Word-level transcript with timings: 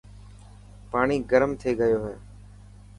پاڻي 0.91 1.17
گرم 1.31 1.51
ٿي 1.61 1.71
گيو 1.79 1.99
هي. 2.05 2.15